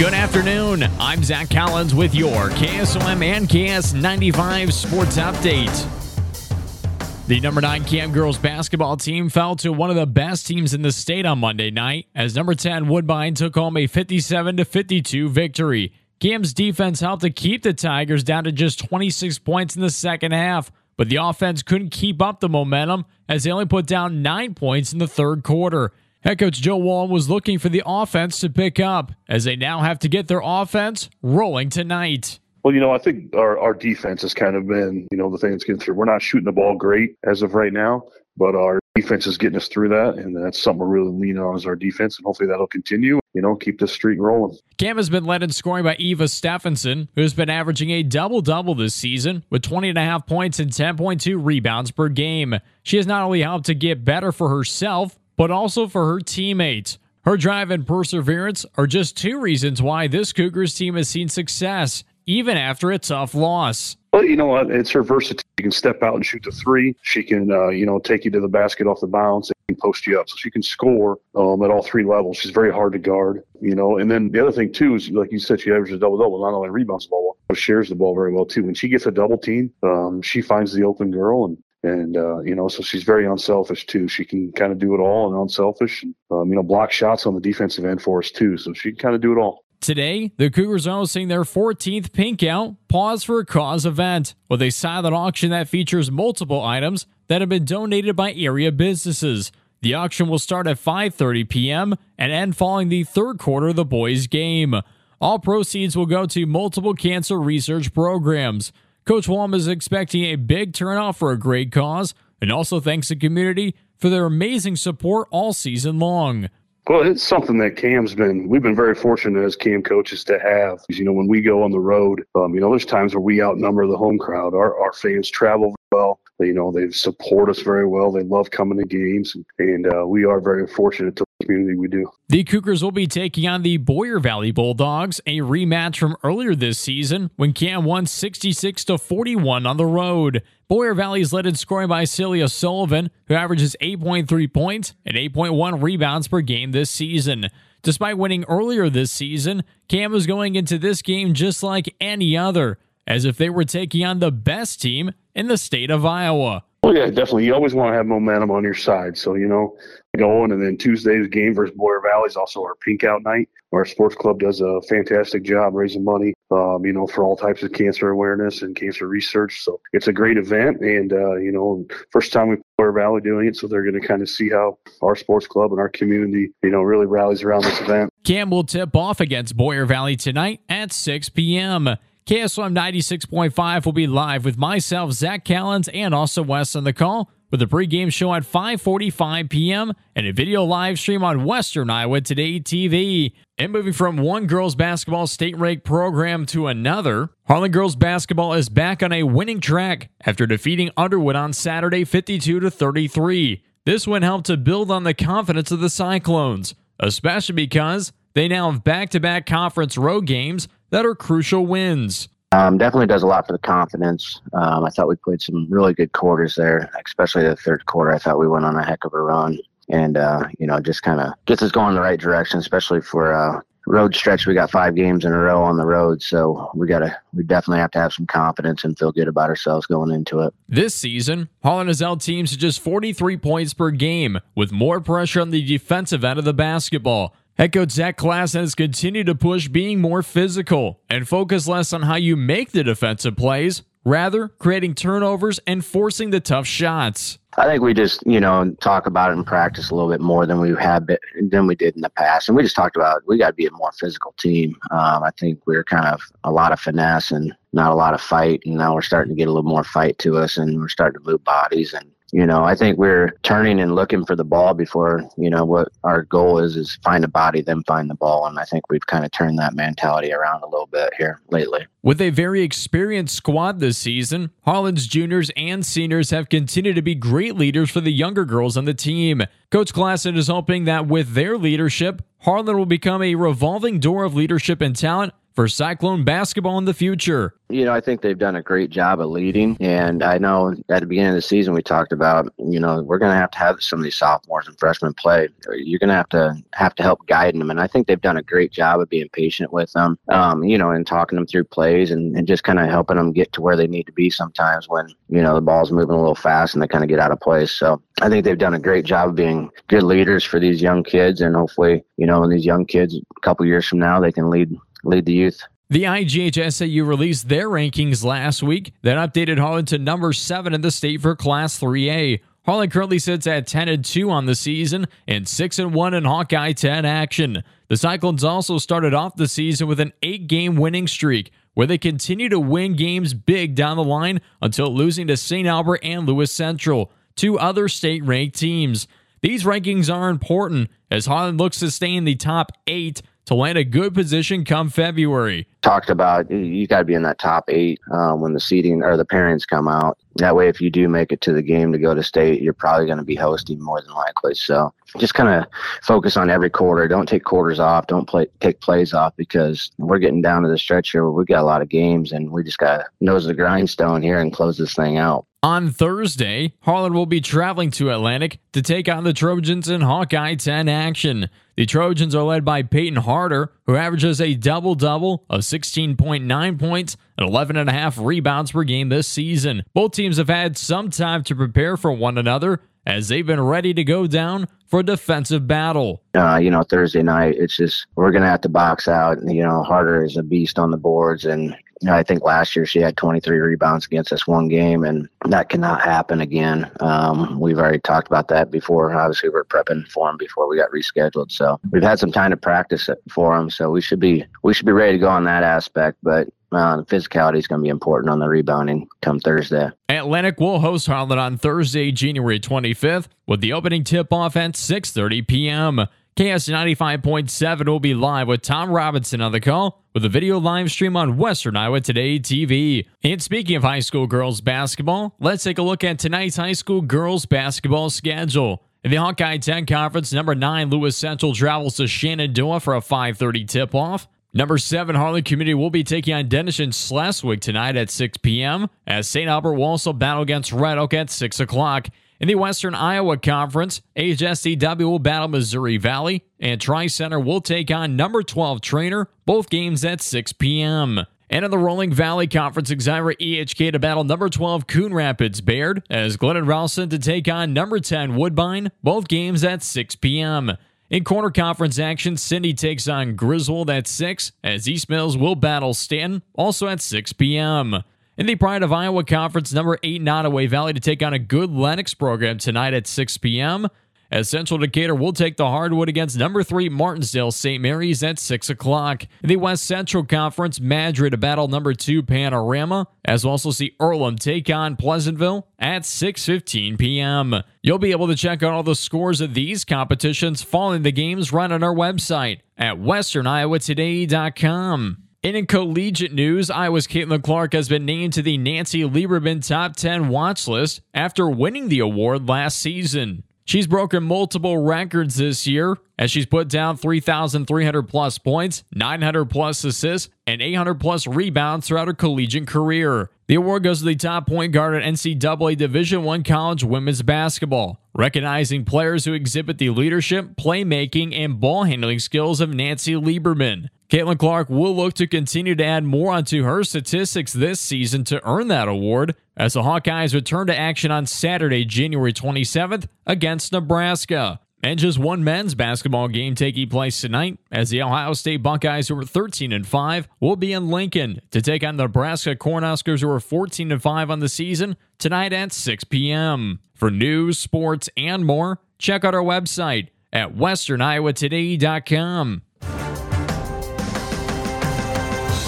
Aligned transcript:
Good 0.00 0.14
afternoon. 0.14 0.88
I'm 0.98 1.22
Zach 1.22 1.50
Collins 1.50 1.94
with 1.94 2.14
your 2.14 2.48
KSOM 2.48 3.22
and 3.22 3.46
KS95 3.46 4.72
Sports 4.72 5.18
Update. 5.18 7.26
The 7.26 7.38
number 7.40 7.60
9 7.60 7.84
Cam 7.84 8.10
girls 8.10 8.38
basketball 8.38 8.96
team 8.96 9.28
fell 9.28 9.56
to 9.56 9.74
one 9.74 9.90
of 9.90 9.96
the 9.96 10.06
best 10.06 10.46
teams 10.46 10.72
in 10.72 10.80
the 10.80 10.90
state 10.90 11.26
on 11.26 11.40
Monday 11.40 11.70
night 11.70 12.06
as 12.14 12.34
number 12.34 12.54
10 12.54 12.88
Woodbine 12.88 13.34
took 13.34 13.54
home 13.54 13.76
a 13.76 13.86
57 13.86 14.64
52 14.64 15.28
victory. 15.28 15.92
Cam's 16.18 16.54
defense 16.54 17.00
helped 17.00 17.20
to 17.20 17.28
keep 17.28 17.62
the 17.62 17.74
Tigers 17.74 18.24
down 18.24 18.44
to 18.44 18.52
just 18.52 18.78
26 18.78 19.38
points 19.40 19.76
in 19.76 19.82
the 19.82 19.90
second 19.90 20.32
half, 20.32 20.72
but 20.96 21.10
the 21.10 21.16
offense 21.16 21.62
couldn't 21.62 21.90
keep 21.90 22.22
up 22.22 22.40
the 22.40 22.48
momentum 22.48 23.04
as 23.28 23.44
they 23.44 23.50
only 23.50 23.66
put 23.66 23.84
down 23.84 24.22
9 24.22 24.54
points 24.54 24.94
in 24.94 24.98
the 24.98 25.06
third 25.06 25.42
quarter. 25.42 25.92
Head 26.22 26.38
coach 26.38 26.60
Joe 26.60 26.76
Wall 26.76 27.08
was 27.08 27.30
looking 27.30 27.58
for 27.58 27.70
the 27.70 27.82
offense 27.86 28.40
to 28.40 28.50
pick 28.50 28.78
up 28.78 29.12
as 29.26 29.44
they 29.44 29.56
now 29.56 29.80
have 29.80 29.98
to 30.00 30.08
get 30.08 30.28
their 30.28 30.42
offense 30.44 31.08
rolling 31.22 31.70
tonight. 31.70 32.38
Well, 32.62 32.74
you 32.74 32.80
know, 32.80 32.92
I 32.92 32.98
think 32.98 33.34
our, 33.34 33.58
our 33.58 33.72
defense 33.72 34.20
has 34.20 34.34
kind 34.34 34.54
of 34.54 34.66
been, 34.66 35.08
you 35.10 35.16
know, 35.16 35.30
the 35.30 35.38
thing 35.38 35.52
that's 35.52 35.64
getting 35.64 35.80
through. 35.80 35.94
We're 35.94 36.04
not 36.04 36.20
shooting 36.20 36.44
the 36.44 36.52
ball 36.52 36.76
great 36.76 37.16
as 37.24 37.40
of 37.40 37.54
right 37.54 37.72
now, 37.72 38.02
but 38.36 38.54
our 38.54 38.80
defense 38.94 39.26
is 39.26 39.38
getting 39.38 39.56
us 39.56 39.68
through 39.68 39.88
that, 39.90 40.16
and 40.16 40.36
that's 40.36 40.60
something 40.60 40.80
we're 40.80 40.88
really 40.88 41.12
leaning 41.12 41.38
on 41.38 41.54
as 41.54 41.64
our 41.64 41.76
defense, 41.76 42.18
and 42.18 42.26
hopefully 42.26 42.48
that'll 42.48 42.66
continue. 42.66 43.18
You 43.32 43.42
know, 43.42 43.54
keep 43.54 43.78
this 43.78 43.92
streak 43.92 44.18
rolling. 44.18 44.58
Cam 44.76 44.96
has 44.96 45.08
been 45.08 45.24
led 45.24 45.42
in 45.42 45.50
scoring 45.50 45.84
by 45.84 45.94
Eva 45.96 46.26
Stephenson, 46.26 47.08
who's 47.14 47.32
been 47.32 47.48
averaging 47.48 47.90
a 47.90 48.02
double 48.02 48.40
double 48.40 48.74
this 48.74 48.94
season 48.94 49.44
with 49.50 49.62
20 49.62 49.90
and 49.90 49.98
a 49.98 50.02
half 50.02 50.26
points 50.26 50.58
and 50.58 50.70
10.2 50.70 51.42
rebounds 51.42 51.92
per 51.92 52.08
game. 52.08 52.56
She 52.82 52.96
has 52.96 53.06
not 53.06 53.22
only 53.22 53.42
helped 53.42 53.66
to 53.66 53.74
get 53.74 54.04
better 54.04 54.32
for 54.32 54.48
herself, 54.48 55.19
but 55.40 55.50
also 55.50 55.88
for 55.88 56.04
her 56.04 56.20
teammates. 56.20 56.98
Her 57.24 57.38
drive 57.38 57.70
and 57.70 57.86
perseverance 57.86 58.66
are 58.76 58.86
just 58.86 59.16
two 59.16 59.40
reasons 59.40 59.80
why 59.80 60.06
this 60.06 60.34
Cougars 60.34 60.74
team 60.74 60.96
has 60.96 61.08
seen 61.08 61.30
success, 61.30 62.04
even 62.26 62.58
after 62.58 62.90
a 62.90 62.98
tough 62.98 63.34
loss. 63.34 63.96
Well, 64.12 64.22
you 64.22 64.36
know 64.36 64.48
what? 64.48 64.70
It's 64.70 64.90
her 64.90 65.02
versatility. 65.02 65.48
She 65.58 65.62
can 65.62 65.72
step 65.72 66.02
out 66.02 66.14
and 66.14 66.26
shoot 66.26 66.42
the 66.42 66.50
three. 66.50 66.94
She 67.00 67.22
can, 67.22 67.50
uh, 67.50 67.68
you 67.68 67.86
know, 67.86 67.98
take 67.98 68.26
you 68.26 68.30
to 68.32 68.40
the 68.40 68.48
basket 68.48 68.86
off 68.86 69.00
the 69.00 69.06
bounce 69.06 69.50
and 69.68 69.78
post 69.78 70.06
you 70.06 70.20
up. 70.20 70.28
So 70.28 70.36
she 70.36 70.50
can 70.50 70.62
score 70.62 71.18
um, 71.34 71.62
at 71.62 71.70
all 71.70 71.82
three 71.82 72.04
levels. 72.04 72.36
She's 72.36 72.50
very 72.50 72.70
hard 72.70 72.92
to 72.92 72.98
guard, 72.98 73.42
you 73.62 73.74
know. 73.74 73.96
And 73.96 74.10
then 74.10 74.30
the 74.30 74.42
other 74.42 74.52
thing 74.52 74.70
too 74.70 74.94
is, 74.96 75.10
like 75.10 75.32
you 75.32 75.38
said, 75.38 75.62
she 75.62 75.70
averages 75.70 76.00
double 76.00 76.18
double. 76.18 76.44
Not 76.44 76.52
only 76.52 76.68
rebounds 76.68 77.06
the 77.06 77.12
ball, 77.12 77.38
but 77.48 77.56
shares 77.56 77.88
the 77.88 77.94
ball 77.94 78.14
very 78.14 78.30
well 78.30 78.44
too. 78.44 78.64
When 78.64 78.74
she 78.74 78.88
gets 78.90 79.06
a 79.06 79.10
double 79.10 79.38
team, 79.38 79.72
um, 79.82 80.20
she 80.20 80.42
finds 80.42 80.74
the 80.74 80.84
open 80.84 81.10
girl 81.10 81.46
and 81.46 81.56
and 81.82 82.16
uh, 82.16 82.40
you 82.40 82.54
know, 82.54 82.68
so 82.68 82.82
she's 82.82 83.04
very 83.04 83.26
unselfish 83.26 83.86
too. 83.86 84.08
She 84.08 84.24
can 84.24 84.52
kind 84.52 84.72
of 84.72 84.78
do 84.78 84.94
it 84.94 84.98
all 84.98 85.32
and 85.32 85.40
unselfish, 85.40 86.04
um, 86.30 86.48
you 86.48 86.56
know, 86.56 86.62
block 86.62 86.90
shots 86.90 87.26
on 87.26 87.34
the 87.34 87.40
defensive 87.40 87.84
end 87.84 88.02
for 88.02 88.18
us 88.18 88.30
too. 88.30 88.56
So 88.58 88.72
she 88.72 88.90
can 88.90 88.98
kind 88.98 89.14
of 89.14 89.20
do 89.20 89.32
it 89.32 89.38
all. 89.38 89.64
Today, 89.80 90.30
the 90.36 90.50
Cougars 90.50 90.86
are 90.86 90.98
hosting 90.98 91.28
their 91.28 91.44
14th 91.44 92.12
Pink 92.12 92.42
Out 92.42 92.76
Pause 92.88 93.24
for 93.24 93.38
a 93.40 93.46
Cause 93.46 93.86
event 93.86 94.34
with 94.50 94.60
a 94.60 94.68
silent 94.68 95.14
auction 95.14 95.48
that 95.50 95.68
features 95.68 96.10
multiple 96.10 96.62
items 96.62 97.06
that 97.28 97.40
have 97.40 97.48
been 97.48 97.64
donated 97.64 98.14
by 98.14 98.34
area 98.34 98.70
businesses. 98.70 99.50
The 99.80 99.94
auction 99.94 100.28
will 100.28 100.38
start 100.38 100.66
at 100.66 100.76
5:30 100.76 101.48
p.m. 101.48 101.94
and 102.18 102.30
end 102.30 102.56
following 102.56 102.90
the 102.90 103.04
third 103.04 103.38
quarter 103.38 103.68
of 103.68 103.76
the 103.76 103.84
boys' 103.86 104.26
game. 104.26 104.74
All 105.18 105.38
proceeds 105.38 105.96
will 105.96 106.06
go 106.06 106.26
to 106.26 106.44
multiple 106.44 106.92
cancer 106.92 107.40
research 107.40 107.94
programs. 107.94 108.72
Coach 109.10 109.26
Wallen 109.26 109.52
is 109.54 109.66
expecting 109.66 110.22
a 110.22 110.36
big 110.36 110.72
turnout 110.72 111.16
for 111.16 111.32
a 111.32 111.36
great 111.36 111.72
cause 111.72 112.14
and 112.40 112.52
also 112.52 112.78
thanks 112.78 113.08
the 113.08 113.16
community 113.16 113.74
for 113.96 114.08
their 114.08 114.24
amazing 114.24 114.76
support 114.76 115.26
all 115.32 115.52
season 115.52 115.98
long. 115.98 116.48
Well, 116.88 117.02
it's 117.02 117.20
something 117.20 117.58
that 117.58 117.74
Cam's 117.74 118.14
been, 118.14 118.46
we've 118.46 118.62
been 118.62 118.76
very 118.76 118.94
fortunate 118.94 119.42
as 119.42 119.56
Cam 119.56 119.82
coaches 119.82 120.22
to 120.26 120.38
have. 120.38 120.84
You 120.88 121.02
know, 121.02 121.12
when 121.12 121.26
we 121.26 121.40
go 121.40 121.64
on 121.64 121.72
the 121.72 121.80
road, 121.80 122.22
um, 122.36 122.54
you 122.54 122.60
know, 122.60 122.70
there's 122.70 122.84
times 122.84 123.12
where 123.12 123.20
we 123.20 123.42
outnumber 123.42 123.84
the 123.88 123.96
home 123.96 124.16
crowd. 124.16 124.54
Our, 124.54 124.80
our 124.80 124.92
fans 124.92 125.28
travel 125.28 125.74
well. 125.90 126.20
You 126.38 126.52
know, 126.52 126.70
they 126.70 126.90
support 126.90 127.50
us 127.50 127.62
very 127.62 127.88
well. 127.88 128.12
They 128.12 128.22
love 128.22 128.52
coming 128.52 128.78
to 128.78 128.84
games, 128.84 129.34
and 129.58 129.92
uh, 129.92 130.06
we 130.06 130.24
are 130.24 130.40
very 130.40 130.68
fortunate 130.68 131.16
to 131.16 131.24
community 131.50 131.78
we 131.78 131.88
do. 131.88 132.10
The 132.28 132.44
Cougars 132.44 132.82
will 132.82 132.92
be 132.92 133.06
taking 133.06 133.46
on 133.46 133.62
the 133.62 133.76
Boyer 133.76 134.20
Valley 134.20 134.50
Bulldogs, 134.50 135.20
a 135.26 135.38
rematch 135.38 135.96
from 135.96 136.16
earlier 136.22 136.54
this 136.54 136.78
season 136.78 137.30
when 137.36 137.52
Cam 137.52 137.84
won 137.84 138.06
66 138.06 138.84
to 138.84 138.98
41 138.98 139.66
on 139.66 139.76
the 139.76 139.86
road. 139.86 140.42
Boyer 140.68 140.94
Valley 140.94 141.20
is 141.20 141.32
led 141.32 141.46
in 141.46 141.54
scoring 141.54 141.88
by 141.88 142.04
Celia 142.04 142.48
Sullivan, 142.48 143.10
who 143.26 143.34
averages 143.34 143.76
8.3 143.80 144.52
points 144.52 144.94
and 145.04 145.16
8.1 145.16 145.82
rebounds 145.82 146.28
per 146.28 146.40
game 146.40 146.72
this 146.72 146.90
season. 146.90 147.46
Despite 147.82 148.18
winning 148.18 148.44
earlier 148.44 148.88
this 148.90 149.10
season, 149.10 149.64
Cam 149.88 150.14
is 150.14 150.26
going 150.26 150.54
into 150.54 150.78
this 150.78 151.02
game 151.02 151.34
just 151.34 151.62
like 151.62 151.94
any 152.00 152.36
other, 152.36 152.78
as 153.06 153.24
if 153.24 153.36
they 153.36 153.50
were 153.50 153.64
taking 153.64 154.04
on 154.04 154.18
the 154.18 154.30
best 154.30 154.80
team 154.82 155.12
in 155.34 155.48
the 155.48 155.58
state 155.58 155.90
of 155.90 156.04
Iowa. 156.04 156.64
Well, 156.90 156.98
yeah, 156.98 157.06
definitely. 157.06 157.44
You 157.44 157.54
always 157.54 157.72
want 157.72 157.92
to 157.92 157.96
have 157.96 158.06
momentum 158.06 158.50
on 158.50 158.64
your 158.64 158.74
side. 158.74 159.16
So, 159.16 159.36
you 159.36 159.46
know, 159.46 159.76
going 160.18 160.50
and 160.50 160.60
then 160.60 160.76
Tuesday's 160.76 161.28
game 161.28 161.54
versus 161.54 161.72
Boyer 161.76 162.00
Valley 162.00 162.26
is 162.26 162.36
also 162.36 162.64
our 162.64 162.74
pink 162.84 163.04
out 163.04 163.22
night. 163.22 163.48
Our 163.72 163.84
sports 163.84 164.16
club 164.16 164.40
does 164.40 164.60
a 164.60 164.80
fantastic 164.88 165.44
job 165.44 165.74
raising 165.74 166.02
money, 166.02 166.34
um, 166.50 166.84
you 166.84 166.92
know, 166.92 167.06
for 167.06 167.22
all 167.22 167.36
types 167.36 167.62
of 167.62 167.70
cancer 167.70 168.10
awareness 168.10 168.62
and 168.62 168.74
cancer 168.74 169.06
research. 169.06 169.62
So 169.62 169.80
it's 169.92 170.08
a 170.08 170.12
great 170.12 170.36
event. 170.36 170.80
And, 170.80 171.12
uh, 171.12 171.36
you 171.36 171.52
know, 171.52 171.86
first 172.10 172.32
time 172.32 172.48
we 172.48 172.56
Boyer 172.76 172.90
Valley 172.90 173.20
doing 173.20 173.46
it. 173.46 173.54
So 173.54 173.68
they're 173.68 173.84
going 173.84 174.00
to 174.00 174.04
kind 174.04 174.20
of 174.20 174.28
see 174.28 174.50
how 174.50 174.76
our 175.00 175.14
sports 175.14 175.46
club 175.46 175.70
and 175.70 175.78
our 175.78 175.90
community, 175.90 176.50
you 176.64 176.70
know, 176.70 176.82
really 176.82 177.06
rallies 177.06 177.44
around 177.44 177.62
this 177.62 177.80
event. 177.80 178.10
Cam 178.24 178.50
will 178.50 178.64
tip 178.64 178.96
off 178.96 179.20
against 179.20 179.56
Boyer 179.56 179.86
Valley 179.86 180.16
tonight 180.16 180.58
at 180.68 180.92
6 180.92 181.28
p.m. 181.28 181.96
KSOM 182.26 182.74
96.5 182.76 183.84
will 183.84 183.92
be 183.92 184.06
live 184.06 184.44
with 184.44 184.56
myself, 184.56 185.12
Zach 185.12 185.44
Collins, 185.44 185.88
and 185.88 186.14
also 186.14 186.42
Wes 186.42 186.76
on 186.76 186.84
the 186.84 186.92
call 186.92 187.30
with 187.50 187.60
a 187.60 187.66
pregame 187.66 188.12
show 188.12 188.32
at 188.34 188.44
5:45 188.44 189.50
p.m. 189.50 189.92
and 190.14 190.26
a 190.26 190.32
video 190.32 190.62
live 190.62 190.98
stream 190.98 191.24
on 191.24 191.44
Western 191.44 191.90
Iowa 191.90 192.20
Today 192.20 192.60
TV. 192.60 193.32
And 193.58 193.72
moving 193.72 193.92
from 193.92 194.16
one 194.16 194.46
girls 194.46 194.76
basketball 194.76 195.26
state 195.26 195.56
rank 195.58 195.82
program 195.82 196.46
to 196.46 196.68
another, 196.68 197.30
Harlan 197.48 197.72
girls 197.72 197.96
basketball 197.96 198.52
is 198.52 198.68
back 198.68 199.02
on 199.02 199.12
a 199.12 199.24
winning 199.24 199.60
track 199.60 200.10
after 200.24 200.46
defeating 200.46 200.90
Underwood 200.96 201.36
on 201.36 201.52
Saturday 201.52 202.04
52 202.04 202.60
to 202.60 202.70
33. 202.70 203.64
This 203.84 204.06
win 204.06 204.22
helped 204.22 204.46
to 204.46 204.56
build 204.56 204.90
on 204.90 205.02
the 205.02 205.14
confidence 205.14 205.72
of 205.72 205.80
the 205.80 205.90
Cyclones, 205.90 206.74
especially 207.00 207.56
because 207.56 208.12
they 208.34 208.46
now 208.46 208.70
have 208.70 208.84
back-to-back 208.84 209.46
conference 209.46 209.98
road 209.98 210.26
games 210.26 210.68
that 210.90 211.06
are 211.06 211.14
crucial 211.14 211.66
wins. 211.66 212.28
Um, 212.52 212.78
definitely 212.78 213.06
does 213.06 213.22
a 213.22 213.28
lot 213.28 213.46
for 213.46 213.52
the 213.52 213.58
confidence. 213.58 214.40
Um, 214.52 214.84
I 214.84 214.90
thought 214.90 215.06
we 215.08 215.14
played 215.14 215.40
some 215.40 215.68
really 215.70 215.94
good 215.94 216.12
quarters 216.12 216.56
there, 216.56 216.90
especially 217.06 217.44
the 217.44 217.54
third 217.54 217.86
quarter. 217.86 218.12
I 218.12 218.18
thought 218.18 218.40
we 218.40 218.48
went 218.48 218.64
on 218.64 218.76
a 218.76 218.84
heck 218.84 219.04
of 219.04 219.14
a 219.14 219.20
run, 219.20 219.58
and 219.88 220.16
uh, 220.16 220.48
you 220.58 220.66
know, 220.66 220.80
just 220.80 221.02
kind 221.02 221.20
of 221.20 221.32
gets 221.46 221.62
us 221.62 221.70
going 221.70 221.90
in 221.90 221.94
the 221.94 222.00
right 222.00 222.18
direction, 222.18 222.58
especially 222.58 223.02
for 223.02 223.32
uh, 223.32 223.60
road 223.86 224.14
stretch. 224.16 224.46
We 224.46 224.54
got 224.54 224.70
five 224.70 224.94
games 224.94 225.24
in 225.24 225.32
a 225.32 225.38
row 225.38 225.62
on 225.62 225.76
the 225.76 225.86
road, 225.86 226.22
so 226.22 226.70
we 226.74 226.86
gotta, 226.86 227.16
we 227.32 227.44
definitely 227.44 227.80
have 227.80 227.90
to 227.92 228.00
have 228.00 228.12
some 228.12 228.26
confidence 228.26 228.84
and 228.84 228.98
feel 228.98 229.12
good 229.12 229.28
about 229.28 229.48
ourselves 229.48 229.86
going 229.86 230.10
into 230.10 230.40
it. 230.40 230.52
This 230.68 230.94
season, 230.94 231.48
Harlan 231.62 231.86
has 231.86 232.00
held 232.00 232.20
teams 232.20 232.50
to 232.50 232.58
just 232.58 232.80
43 232.80 233.36
points 233.36 233.74
per 233.74 233.90
game, 233.90 234.38
with 234.54 234.72
more 234.72 235.00
pressure 235.00 235.40
on 235.40 235.50
the 235.50 235.64
defensive 235.64 236.24
end 236.24 236.38
of 236.38 236.44
the 236.44 236.54
basketball. 236.54 237.34
Coach 237.58 237.90
Zach 237.90 238.16
Klassen 238.16 238.60
has 238.60 238.74
continued 238.74 239.26
to 239.26 239.34
push 239.34 239.68
being 239.68 240.00
more 240.00 240.22
physical 240.22 241.00
and 241.10 241.28
focus 241.28 241.68
less 241.68 241.92
on 241.92 242.02
how 242.02 242.16
you 242.16 242.36
make 242.36 242.72
the 242.72 242.82
defensive 242.82 243.36
plays, 243.36 243.82
rather 244.04 244.48
creating 244.48 244.94
turnovers 244.94 245.60
and 245.66 245.84
forcing 245.84 246.30
the 246.30 246.40
tough 246.40 246.66
shots. 246.66 247.38
I 247.58 247.66
think 247.66 247.82
we 247.82 247.92
just, 247.92 248.24
you 248.24 248.40
know, 248.40 248.74
talk 248.80 249.06
about 249.06 249.30
it 249.30 249.34
in 249.34 249.44
practice 249.44 249.90
a 249.90 249.94
little 249.94 250.08
bit 250.08 250.20
more 250.20 250.46
than 250.46 250.60
we 250.60 250.74
have 250.80 251.04
been, 251.04 251.18
than 251.50 251.66
we 251.66 251.74
did 251.74 251.96
in 251.96 252.00
the 252.00 252.08
past. 252.10 252.48
And 252.48 252.56
we 252.56 252.62
just 252.62 252.76
talked 252.76 252.96
about 252.96 253.22
we 253.26 253.36
got 253.36 253.48
to 253.48 253.52
be 253.54 253.66
a 253.66 253.72
more 253.72 253.92
physical 253.92 254.34
team. 254.38 254.76
Um, 254.90 255.22
I 255.22 255.30
think 255.38 255.66
we 255.66 255.76
are 255.76 255.84
kind 255.84 256.06
of 256.06 256.22
a 256.44 256.52
lot 256.52 256.72
of 256.72 256.80
finesse 256.80 257.30
and 257.30 257.54
not 257.72 257.92
a 257.92 257.96
lot 257.96 258.14
of 258.14 258.20
fight. 258.20 258.62
And 258.64 258.76
now 258.76 258.94
we're 258.94 259.02
starting 259.02 259.34
to 259.34 259.38
get 259.38 259.48
a 259.48 259.52
little 259.52 259.68
more 259.68 259.84
fight 259.84 260.18
to 260.20 260.38
us, 260.38 260.56
and 260.56 260.78
we're 260.78 260.88
starting 260.88 261.20
to 261.20 261.30
move 261.30 261.44
bodies 261.44 261.92
and 261.92 262.10
you 262.32 262.46
know, 262.46 262.64
I 262.64 262.74
think 262.74 262.98
we're 262.98 263.32
turning 263.42 263.80
and 263.80 263.94
looking 263.94 264.24
for 264.24 264.36
the 264.36 264.44
ball 264.44 264.74
before, 264.74 265.28
you 265.36 265.50
know, 265.50 265.64
what 265.64 265.88
our 266.04 266.22
goal 266.22 266.58
is 266.58 266.76
is 266.76 266.98
find 267.02 267.24
a 267.24 267.28
body, 267.28 267.62
then 267.62 267.82
find 267.84 268.08
the 268.08 268.14
ball. 268.14 268.46
And 268.46 268.58
I 268.58 268.64
think 268.64 268.84
we've 268.88 269.06
kind 269.06 269.24
of 269.24 269.32
turned 269.32 269.58
that 269.58 269.74
mentality 269.74 270.32
around 270.32 270.62
a 270.62 270.66
little 270.66 270.86
bit 270.86 271.12
here 271.18 271.40
lately. 271.50 271.86
With 272.02 272.20
a 272.20 272.30
very 272.30 272.62
experienced 272.62 273.34
squad 273.34 273.80
this 273.80 273.98
season, 273.98 274.50
Harlan's 274.62 275.06
juniors 275.06 275.50
and 275.56 275.84
seniors 275.84 276.30
have 276.30 276.48
continued 276.48 276.96
to 276.96 277.02
be 277.02 277.14
great 277.14 277.56
leaders 277.56 277.90
for 277.90 278.00
the 278.00 278.12
younger 278.12 278.44
girls 278.44 278.76
on 278.76 278.84
the 278.84 278.94
team. 278.94 279.42
Coach 279.70 279.92
Klassen 279.92 280.36
is 280.36 280.48
hoping 280.48 280.84
that 280.84 281.06
with 281.06 281.34
their 281.34 281.58
leadership, 281.58 282.22
Harlan 282.38 282.76
will 282.76 282.86
become 282.86 283.22
a 283.22 283.34
revolving 283.34 284.00
door 284.00 284.24
of 284.24 284.34
leadership 284.34 284.80
and 284.80 284.96
talent 284.96 285.34
for 285.54 285.68
Cyclone 285.68 286.24
basketball 286.24 286.78
in 286.78 286.84
the 286.84 286.94
future. 286.94 287.54
You 287.68 287.84
know, 287.84 287.92
I 287.92 288.00
think 288.00 288.20
they've 288.20 288.38
done 288.38 288.56
a 288.56 288.62
great 288.62 288.90
job 288.90 289.20
of 289.20 289.30
leading. 289.30 289.76
And 289.80 290.22
I 290.22 290.38
know 290.38 290.74
at 290.88 291.00
the 291.00 291.06
beginning 291.06 291.30
of 291.30 291.36
the 291.36 291.42
season, 291.42 291.72
we 291.72 291.82
talked 291.82 292.12
about, 292.12 292.52
you 292.58 292.80
know, 292.80 293.02
we're 293.02 293.18
going 293.18 293.30
to 293.30 293.38
have 293.38 293.50
to 293.52 293.58
have 293.58 293.80
some 293.80 294.00
of 294.00 294.04
these 294.04 294.16
sophomores 294.16 294.66
and 294.66 294.78
freshmen 294.78 295.14
play. 295.14 295.48
You're 295.72 296.00
going 296.00 296.08
to 296.08 296.14
have 296.14 296.28
to 296.30 296.56
have 296.72 296.94
to 296.96 297.02
help 297.02 297.26
guide 297.26 297.54
them. 297.54 297.70
And 297.70 297.80
I 297.80 297.86
think 297.86 298.06
they've 298.06 298.20
done 298.20 298.36
a 298.36 298.42
great 298.42 298.72
job 298.72 299.00
of 299.00 299.08
being 299.08 299.28
patient 299.28 299.72
with 299.72 299.92
them, 299.92 300.18
um, 300.28 300.64
you 300.64 300.78
know, 300.78 300.90
and 300.90 301.06
talking 301.06 301.36
them 301.36 301.46
through 301.46 301.64
plays 301.64 302.10
and, 302.10 302.36
and 302.36 302.46
just 302.46 302.64
kind 302.64 302.80
of 302.80 302.88
helping 302.88 303.16
them 303.16 303.32
get 303.32 303.52
to 303.52 303.60
where 303.60 303.76
they 303.76 303.86
need 303.86 304.06
to 304.06 304.12
be 304.12 304.30
sometimes 304.30 304.88
when, 304.88 305.08
you 305.28 305.42
know, 305.42 305.54
the 305.54 305.60
ball's 305.60 305.92
moving 305.92 306.14
a 306.14 306.18
little 306.20 306.34
fast 306.34 306.74
and 306.74 306.82
they 306.82 306.88
kind 306.88 307.04
of 307.04 307.10
get 307.10 307.20
out 307.20 307.30
of 307.30 307.40
place. 307.40 307.70
So 307.70 308.02
I 308.20 308.28
think 308.28 308.44
they've 308.44 308.58
done 308.58 308.74
a 308.74 308.80
great 308.80 309.04
job 309.04 309.28
of 309.28 309.34
being 309.36 309.70
good 309.86 310.02
leaders 310.02 310.42
for 310.42 310.58
these 310.58 310.82
young 310.82 311.04
kids. 311.04 311.40
And 311.40 311.54
hopefully, 311.54 312.02
you 312.16 312.26
know, 312.26 312.40
when 312.40 312.50
these 312.50 312.66
young 312.66 312.84
kids 312.84 313.14
a 313.14 313.40
couple 313.40 313.64
years 313.64 313.86
from 313.86 314.00
now, 314.00 314.18
they 314.18 314.32
can 314.32 314.50
lead 314.50 314.76
lead 315.04 315.26
the 315.26 315.32
youth. 315.32 315.62
The 315.90 316.04
IGHSAU 316.04 317.04
released 317.04 317.48
their 317.48 317.68
rankings 317.68 318.24
last 318.24 318.62
week 318.62 318.92
that 319.02 319.16
updated 319.16 319.58
Harlan 319.58 319.86
to 319.86 319.98
number 319.98 320.32
7 320.32 320.72
in 320.72 320.82
the 320.82 320.90
state 320.92 321.20
for 321.20 321.34
Class 321.34 321.80
3A. 321.80 322.40
Harlan 322.64 322.90
currently 322.90 323.18
sits 323.18 323.46
at 323.48 323.66
10 323.66 323.88
and 323.88 324.04
2 324.04 324.30
on 324.30 324.46
the 324.46 324.54
season 324.54 325.08
and 325.26 325.48
6 325.48 325.78
and 325.80 325.92
1 325.92 326.14
in 326.14 326.24
Hawkeye 326.24 326.72
10 326.72 327.04
action. 327.04 327.64
The 327.88 327.96
Cyclones 327.96 328.44
also 328.44 328.78
started 328.78 329.14
off 329.14 329.34
the 329.34 329.48
season 329.48 329.88
with 329.88 329.98
an 329.98 330.12
8-game 330.22 330.76
winning 330.76 331.08
streak 331.08 331.50
where 331.74 331.88
they 331.88 331.98
continue 331.98 332.48
to 332.48 332.60
win 332.60 332.94
games 332.94 333.34
big 333.34 333.74
down 333.74 333.96
the 333.96 334.04
line 334.04 334.40
until 334.62 334.94
losing 334.94 335.26
to 335.26 335.36
St. 335.36 335.66
Albert 335.66 336.00
and 336.04 336.26
Lewis 336.26 336.52
Central, 336.52 337.10
two 337.34 337.58
other 337.58 337.88
state 337.88 338.22
ranked 338.24 338.58
teams. 338.58 339.08
These 339.40 339.64
rankings 339.64 340.14
are 340.14 340.28
important 340.28 340.90
as 341.10 341.26
Harlan 341.26 341.56
looks 341.56 341.80
to 341.80 341.90
stay 341.90 342.14
in 342.14 342.24
the 342.24 342.36
top 342.36 342.72
8 342.86 343.22
to 343.50 343.56
land 343.56 343.76
a 343.76 343.82
good 343.82 344.14
position 344.14 344.64
come 344.64 344.88
February. 344.88 345.66
Talked 345.82 346.10
about 346.10 346.50
you 346.50 346.86
got 346.86 346.98
to 346.98 347.04
be 347.04 347.14
in 347.14 347.22
that 347.22 347.38
top 347.38 347.64
eight 347.68 348.00
uh, 348.12 348.32
when 348.32 348.52
the 348.52 348.60
seating 348.60 349.02
or 349.02 349.16
the 349.16 349.24
parents 349.24 349.64
come 349.64 349.88
out. 349.88 350.18
That 350.36 350.54
way, 350.54 350.68
if 350.68 350.80
you 350.80 350.90
do 350.90 351.08
make 351.08 351.32
it 351.32 351.40
to 351.42 351.52
the 351.52 351.62
game 351.62 351.90
to 351.92 351.98
go 351.98 352.14
to 352.14 352.22
state, 352.22 352.60
you're 352.60 352.74
probably 352.74 353.06
going 353.06 353.18
to 353.18 353.24
be 353.24 353.34
hosting 353.34 353.82
more 353.82 354.00
than 354.02 354.12
likely. 354.12 354.54
So 354.54 354.92
just 355.18 355.34
kind 355.34 355.48
of 355.48 355.66
focus 356.02 356.36
on 356.36 356.50
every 356.50 356.70
quarter. 356.70 357.08
Don't 357.08 357.28
take 357.28 357.44
quarters 357.44 357.80
off. 357.80 358.06
Don't 358.06 358.28
play 358.28 358.46
take 358.60 358.80
plays 358.80 359.14
off 359.14 359.34
because 359.36 359.90
we're 359.98 360.18
getting 360.18 360.42
down 360.42 360.62
to 360.62 360.68
the 360.68 360.78
stretch 360.78 361.10
here 361.10 361.24
where 361.24 361.32
we 361.32 361.44
got 361.44 361.62
a 361.62 361.64
lot 361.64 361.82
of 361.82 361.88
games 361.88 362.32
and 362.32 362.50
we 362.50 362.62
just 362.62 362.78
got 362.78 362.98
to 362.98 363.06
nose 363.20 363.46
the 363.46 363.54
grindstone 363.54 364.22
here 364.22 364.38
and 364.38 364.52
close 364.52 364.76
this 364.76 364.94
thing 364.94 365.16
out. 365.16 365.46
On 365.62 365.90
Thursday, 365.90 366.72
Harlan 366.80 367.12
will 367.12 367.26
be 367.26 367.42
traveling 367.42 367.90
to 367.92 368.10
Atlantic 368.10 368.60
to 368.72 368.80
take 368.80 369.10
on 369.10 369.24
the 369.24 369.34
Trojans 369.34 369.90
in 369.90 370.00
Hawkeye 370.00 370.54
10 370.54 370.88
action. 370.88 371.50
The 371.76 371.84
Trojans 371.84 372.34
are 372.34 372.42
led 372.42 372.64
by 372.64 372.82
Peyton 372.82 373.16
Harder, 373.16 373.70
who 373.86 373.94
averages 373.94 374.40
a 374.40 374.54
double 374.54 374.94
double 374.94 375.44
of 375.50 375.64
16.9 375.70 376.78
points 376.78 377.16
and 377.38 377.48
11.5 377.48 378.24
rebounds 378.24 378.72
per 378.72 378.84
game 378.84 379.08
this 379.08 379.28
season. 379.28 379.82
Both 379.94 380.12
teams 380.12 380.36
have 380.36 380.48
had 380.48 380.76
some 380.76 381.10
time 381.10 381.44
to 381.44 381.54
prepare 381.54 381.96
for 381.96 382.12
one 382.12 382.38
another 382.38 382.80
as 383.06 383.28
they've 383.28 383.46
been 383.46 383.60
ready 383.60 383.94
to 383.94 384.04
go 384.04 384.26
down 384.26 384.66
for 384.86 385.00
a 385.00 385.04
defensive 385.04 385.66
battle. 385.66 386.22
Uh, 386.34 386.56
you 386.56 386.70
know, 386.70 386.82
Thursday 386.82 387.22
night, 387.22 387.54
it's 387.56 387.76
just 387.76 388.06
we're 388.16 388.32
going 388.32 388.42
to 388.42 388.48
have 388.48 388.60
to 388.62 388.68
box 388.68 389.08
out. 389.08 389.38
You 389.46 389.62
know, 389.62 389.82
Harder 389.82 390.24
is 390.24 390.36
a 390.36 390.42
beast 390.42 390.78
on 390.78 390.90
the 390.90 390.96
boards, 390.96 391.44
and 391.44 391.76
I 392.08 392.22
think 392.22 392.42
last 392.42 392.74
year 392.74 392.86
she 392.86 393.00
had 393.00 393.16
23 393.16 393.58
rebounds 393.58 394.06
against 394.06 394.32
us 394.32 394.46
one 394.46 394.68
game, 394.68 395.04
and 395.04 395.28
that 395.46 395.68
cannot 395.68 396.00
happen 396.00 396.40
again. 396.40 396.90
Um, 397.00 397.60
we've 397.60 397.78
already 397.78 397.98
talked 397.98 398.26
about 398.26 398.48
that 398.48 398.70
before. 398.70 399.14
Obviously, 399.14 399.50
we're 399.50 399.64
prepping 399.64 400.08
for 400.08 400.30
him 400.30 400.36
before 400.38 400.68
we 400.68 400.76
got 400.76 400.90
rescheduled, 400.90 401.52
so 401.52 401.78
we've 401.90 402.02
had 402.02 402.18
some 402.18 402.32
time 402.32 402.50
to 402.52 402.56
practice 402.56 403.08
it 403.08 403.18
for 403.28 403.56
him. 403.56 403.68
So 403.68 403.90
we 403.90 404.00
should 404.00 404.20
be 404.20 404.44
we 404.62 404.72
should 404.72 404.86
be 404.86 404.92
ready 404.92 405.12
to 405.12 405.18
go 405.18 405.28
on 405.28 405.44
that 405.44 405.62
aspect. 405.62 406.18
But 406.22 406.48
uh, 406.72 407.02
physicality 407.02 407.58
is 407.58 407.66
going 407.66 407.80
to 407.80 407.82
be 407.82 407.88
important 407.88 408.30
on 408.30 408.38
the 408.38 408.48
rebounding 408.48 409.08
come 409.22 409.40
Thursday. 409.40 409.90
Atlantic 410.08 410.60
will 410.60 410.80
host 410.80 411.06
Harlan 411.06 411.38
on 411.38 411.58
Thursday, 411.58 412.12
January 412.12 412.60
25th, 412.60 413.26
with 413.46 413.60
the 413.60 413.72
opening 413.72 414.04
tip-off 414.04 414.56
at 414.56 414.72
6:30 414.72 415.46
p.m. 415.46 416.06
KS 416.40 416.70
95.7 416.70 417.86
will 417.86 418.00
be 418.00 418.14
live 418.14 418.48
with 418.48 418.62
Tom 418.62 418.90
Robinson 418.90 419.42
on 419.42 419.52
the 419.52 419.60
call 419.60 420.02
with 420.14 420.24
a 420.24 420.28
video 420.30 420.58
live 420.58 420.90
stream 420.90 421.14
on 421.14 421.36
Western 421.36 421.76
Iowa 421.76 422.00
Today 422.00 422.38
TV. 422.38 423.06
And 423.22 423.42
speaking 423.42 423.76
of 423.76 423.82
high 423.82 424.00
school 424.00 424.26
girls 424.26 424.62
basketball, 424.62 425.36
let's 425.38 425.62
take 425.62 425.76
a 425.76 425.82
look 425.82 426.02
at 426.02 426.18
tonight's 426.18 426.56
high 426.56 426.72
school 426.72 427.02
girls 427.02 427.44
basketball 427.44 428.08
schedule. 428.08 428.82
In 429.04 429.10
the 429.10 429.18
Hawkeye 429.18 429.58
10 429.58 429.84
Conference, 429.84 430.32
number 430.32 430.54
9 430.54 430.88
Lewis 430.88 431.14
Central 431.14 431.54
travels 431.54 431.96
to 431.96 432.06
Shenandoah 432.06 432.80
for 432.80 432.94
a 432.94 433.02
5:30 433.02 433.68
tip-off. 433.68 434.26
Number 434.54 434.78
7 434.78 435.14
Harlan 435.16 435.44
Community 435.44 435.74
will 435.74 435.90
be 435.90 436.04
taking 436.04 436.32
on 436.32 436.48
Denison 436.48 436.90
Schleswig 436.90 437.60
tonight 437.60 437.96
at 437.96 438.08
6 438.08 438.38
p.m. 438.38 438.88
as 439.06 439.28
St. 439.28 439.46
Albert 439.46 439.74
will 439.74 439.84
also 439.84 440.14
battle 440.14 440.42
against 440.42 440.72
Red 440.72 440.96
Oak 440.96 441.12
at 441.12 441.28
6 441.28 441.60
o'clock. 441.60 442.08
In 442.40 442.48
the 442.48 442.54
Western 442.54 442.94
Iowa 442.94 443.36
Conference, 443.36 444.00
HSCW 444.16 445.04
will 445.04 445.18
battle 445.18 445.48
Missouri 445.48 445.98
Valley, 445.98 446.42
and 446.58 446.80
Tri 446.80 447.06
Center 447.06 447.38
will 447.38 447.60
take 447.60 447.90
on 447.90 448.16
number 448.16 448.42
12 448.42 448.80
Treynor, 448.80 449.26
both 449.44 449.68
games 449.68 450.06
at 450.06 450.22
6 450.22 450.54
p.m. 450.54 451.26
And 451.50 451.66
in 451.66 451.70
the 451.70 451.76
Rolling 451.76 452.14
Valley 452.14 452.46
Conference, 452.46 452.88
Exira 452.88 453.36
EHK 453.36 453.92
to 453.92 453.98
battle 453.98 454.24
number 454.24 454.48
12 454.48 454.86
Coon 454.86 455.12
Rapids 455.12 455.60
Bayard, 455.60 456.02
as 456.08 456.38
Glenn 456.38 456.64
Ralston 456.64 457.10
to 457.10 457.18
take 457.18 457.46
on 457.46 457.74
number 457.74 458.00
10 458.00 458.34
Woodbine, 458.34 458.90
both 459.02 459.28
games 459.28 459.62
at 459.62 459.82
6 459.82 460.16
p.m. 460.16 460.78
In 461.10 461.24
corner 461.24 461.50
conference 461.50 461.98
action, 461.98 462.38
Sidney 462.38 462.72
takes 462.72 463.06
on 463.06 463.36
Griswold 463.36 463.90
at 463.90 464.06
6, 464.06 464.52
as 464.64 464.88
East 464.88 465.10
Mills 465.10 465.36
will 465.36 465.56
battle 465.56 465.92
Stanton, 465.92 466.42
also 466.54 466.88
at 466.88 467.02
6 467.02 467.34
p.m. 467.34 468.02
In 468.40 468.46
the 468.46 468.56
Pride 468.56 468.82
of 468.82 468.90
Iowa 468.90 469.22
Conference, 469.22 469.70
number 469.70 469.98
8 470.02 470.22
Nodaway 470.22 470.66
Valley 470.66 470.94
to 470.94 471.00
take 471.00 471.22
on 471.22 471.34
a 471.34 471.38
good 471.38 471.70
Lenox 471.70 472.14
program 472.14 472.56
tonight 472.56 472.94
at 472.94 473.06
6 473.06 473.36
p.m. 473.36 473.86
As 474.30 474.48
Central 474.48 474.78
Decatur 474.78 475.14
will 475.14 475.34
take 475.34 475.58
the 475.58 475.66
hardwood 475.66 476.08
against 476.08 476.38
number 476.38 476.62
3 476.62 476.88
Martensdale 476.88 477.52
St. 477.52 477.82
Mary's 477.82 478.22
at 478.22 478.38
6 478.38 478.70
o'clock. 478.70 479.24
In 479.42 479.50
the 479.50 479.56
West 479.56 479.84
Central 479.84 480.24
Conference, 480.24 480.80
Madrid 480.80 481.32
to 481.32 481.36
battle 481.36 481.68
number 481.68 481.92
2 481.92 482.22
Panorama, 482.22 483.08
as 483.26 483.44
we'll 483.44 483.50
also 483.50 483.72
see 483.72 483.94
Earlham 484.00 484.38
take 484.38 484.70
on 484.70 484.96
Pleasantville 484.96 485.68
at 485.78 486.04
6.15 486.04 486.98
p.m. 486.98 487.62
You'll 487.82 487.98
be 487.98 488.12
able 488.12 488.28
to 488.28 488.36
check 488.36 488.62
out 488.62 488.72
all 488.72 488.82
the 488.82 488.94
scores 488.94 489.42
of 489.42 489.52
these 489.52 489.84
competitions 489.84 490.62
following 490.62 491.02
the 491.02 491.12
games 491.12 491.52
run 491.52 491.72
on 491.72 491.82
our 491.82 491.94
website 491.94 492.60
at 492.78 492.96
westerniowatoday.com. 492.96 495.24
And 495.42 495.56
in 495.56 495.66
collegiate 495.66 496.34
news, 496.34 496.70
Iowa's 496.70 497.06
Caitlin 497.06 497.42
Clark 497.42 497.72
has 497.72 497.88
been 497.88 498.04
named 498.04 498.34
to 498.34 498.42
the 498.42 498.58
Nancy 498.58 499.00
Lieberman 499.04 499.66
Top 499.66 499.96
10 499.96 500.28
watch 500.28 500.68
list 500.68 501.00
after 501.14 501.48
winning 501.48 501.88
the 501.88 502.00
award 502.00 502.46
last 502.46 502.78
season. 502.78 503.44
She's 503.64 503.86
broken 503.86 504.22
multiple 504.22 504.76
records 504.76 505.36
this 505.36 505.66
year 505.66 505.96
as 506.18 506.30
she's 506.30 506.44
put 506.44 506.68
down 506.68 506.98
3,300 506.98 508.02
plus 508.02 508.36
points, 508.36 508.84
900 508.92 509.46
plus 509.46 509.82
assists, 509.82 510.28
and 510.46 510.60
800 510.60 511.00
plus 511.00 511.26
rebounds 511.26 511.88
throughout 511.88 512.08
her 512.08 512.12
collegiate 512.12 512.66
career. 512.66 513.30
The 513.50 513.56
award 513.56 513.82
goes 513.82 513.98
to 513.98 514.04
the 514.04 514.14
top 514.14 514.46
point 514.46 514.70
guard 514.70 514.94
at 514.94 515.02
NCAA 515.02 515.76
Division 515.76 516.24
I 516.28 516.38
college 516.38 516.84
women's 516.84 517.20
basketball, 517.22 518.00
recognizing 518.14 518.84
players 518.84 519.24
who 519.24 519.32
exhibit 519.32 519.78
the 519.78 519.90
leadership, 519.90 520.54
playmaking, 520.54 521.36
and 521.36 521.58
ball 521.58 521.82
handling 521.82 522.20
skills 522.20 522.60
of 522.60 522.72
Nancy 522.72 523.14
Lieberman. 523.14 523.88
Caitlin 524.08 524.38
Clark 524.38 524.70
will 524.70 524.94
look 524.94 525.14
to 525.14 525.26
continue 525.26 525.74
to 525.74 525.84
add 525.84 526.04
more 526.04 526.30
onto 526.32 526.62
her 526.62 526.84
statistics 526.84 527.52
this 527.52 527.80
season 527.80 528.22
to 528.26 528.40
earn 528.48 528.68
that 528.68 528.86
award 528.86 529.34
as 529.56 529.72
the 529.72 529.82
Hawkeyes 529.82 530.32
return 530.32 530.68
to 530.68 530.78
action 530.78 531.10
on 531.10 531.26
Saturday, 531.26 531.84
January 531.84 532.32
27th 532.32 533.08
against 533.26 533.72
Nebraska. 533.72 534.60
And 534.82 534.98
just 534.98 535.18
one 535.18 535.44
men's 535.44 535.74
basketball 535.74 536.28
game 536.28 536.54
taking 536.54 536.88
place 536.88 537.20
tonight 537.20 537.58
as 537.70 537.90
the 537.90 538.00
Ohio 538.02 538.32
State 538.32 538.62
Buckeyes, 538.62 539.08
who 539.08 539.18
are 539.18 539.24
13 539.24 539.72
and 539.72 539.86
5, 539.86 540.26
will 540.40 540.56
be 540.56 540.72
in 540.72 540.88
Lincoln 540.88 541.42
to 541.50 541.60
take 541.60 541.84
on 541.84 541.98
the 541.98 542.04
Nebraska 542.04 542.56
Cornhuskers, 542.56 543.20
who 543.20 543.28
are 543.30 543.40
14 543.40 543.92
and 543.92 544.02
5 544.02 544.30
on 544.30 544.40
the 544.40 544.48
season, 544.48 544.96
tonight 545.18 545.52
at 545.52 545.74
6 545.74 546.04
p.m. 546.04 546.80
For 546.94 547.10
news, 547.10 547.58
sports, 547.58 548.08
and 548.16 548.46
more, 548.46 548.80
check 548.98 549.22
out 549.22 549.34
our 549.34 549.42
website 549.42 550.08
at 550.32 550.54
westerniowatoday.com. 550.54 552.62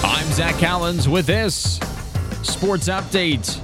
I'm 0.03 0.31
Zach 0.31 0.59
Collins 0.59 1.07
with 1.07 1.27
this 1.27 1.79
sports 2.41 2.89
update. 2.89 3.59